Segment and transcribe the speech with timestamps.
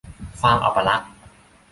[0.41, 1.09] ความอัปลักษณ์